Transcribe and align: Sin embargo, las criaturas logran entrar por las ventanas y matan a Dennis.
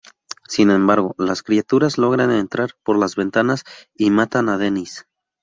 Sin 0.47 0.71
embargo, 0.71 1.13
las 1.19 1.43
criaturas 1.43 1.99
logran 1.99 2.31
entrar 2.31 2.71
por 2.83 2.97
las 2.97 3.15
ventanas 3.15 3.63
y 3.95 4.09
matan 4.09 4.49
a 4.49 4.57
Dennis. 4.57 5.05